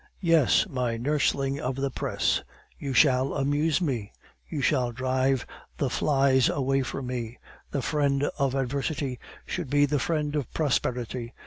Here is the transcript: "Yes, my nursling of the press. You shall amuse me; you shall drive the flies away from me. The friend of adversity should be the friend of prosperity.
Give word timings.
"Yes, 0.23 0.67
my 0.67 0.97
nursling 0.97 1.59
of 1.59 1.75
the 1.75 1.91
press. 1.91 2.41
You 2.79 2.91
shall 2.91 3.35
amuse 3.35 3.79
me; 3.81 4.11
you 4.49 4.59
shall 4.59 4.91
drive 4.91 5.45
the 5.77 5.91
flies 5.91 6.49
away 6.49 6.81
from 6.81 7.05
me. 7.05 7.37
The 7.69 7.83
friend 7.83 8.23
of 8.39 8.55
adversity 8.55 9.19
should 9.45 9.69
be 9.69 9.85
the 9.85 9.99
friend 9.99 10.35
of 10.35 10.51
prosperity. 10.55 11.35